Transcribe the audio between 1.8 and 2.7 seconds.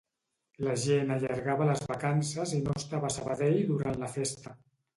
vacances i